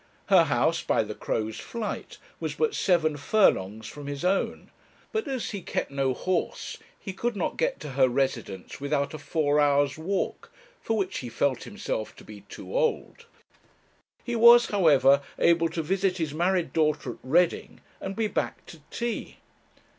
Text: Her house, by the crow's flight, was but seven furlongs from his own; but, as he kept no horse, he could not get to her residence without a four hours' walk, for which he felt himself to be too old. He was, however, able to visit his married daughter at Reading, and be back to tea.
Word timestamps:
Her 0.29 0.45
house, 0.45 0.81
by 0.81 1.03
the 1.03 1.13
crow's 1.13 1.59
flight, 1.59 2.17
was 2.39 2.55
but 2.55 2.73
seven 2.73 3.17
furlongs 3.17 3.85
from 3.85 4.07
his 4.07 4.25
own; 4.25 4.71
but, 5.11 5.27
as 5.27 5.51
he 5.51 5.61
kept 5.61 5.91
no 5.91 6.15
horse, 6.15 6.79
he 6.99 7.13
could 7.13 7.35
not 7.35 7.55
get 7.55 7.79
to 7.81 7.89
her 7.89 8.09
residence 8.09 8.81
without 8.81 9.13
a 9.13 9.19
four 9.19 9.59
hours' 9.59 9.99
walk, 9.99 10.51
for 10.81 10.97
which 10.97 11.19
he 11.19 11.29
felt 11.29 11.65
himself 11.65 12.15
to 12.15 12.23
be 12.23 12.41
too 12.49 12.75
old. 12.75 13.27
He 14.23 14.35
was, 14.35 14.65
however, 14.69 15.21
able 15.37 15.69
to 15.69 15.83
visit 15.83 16.17
his 16.17 16.33
married 16.33 16.73
daughter 16.73 17.11
at 17.11 17.17
Reading, 17.21 17.79
and 17.99 18.15
be 18.15 18.25
back 18.25 18.65
to 18.73 18.79
tea. 18.89 19.37